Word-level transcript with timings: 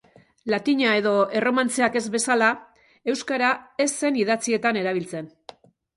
Latina 0.51 0.93
edo 1.01 1.11
erromantzeak 1.41 1.99
ez 2.01 2.03
bezala, 2.15 2.49
euskara 3.13 3.51
ez 3.87 3.91
zen 4.01 4.19
idatzietan 4.25 4.81
erabiltzen. 4.83 5.29